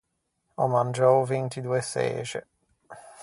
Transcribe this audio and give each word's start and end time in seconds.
Ò 0.61 0.65
mangiou 0.73 1.19
vinti 1.29 1.59
doe 1.65 1.81
çexe. 1.91 2.41